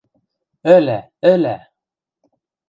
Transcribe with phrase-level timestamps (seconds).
[0.75, 0.99] Ӹлӓ,
[1.31, 1.57] ӹлӓ!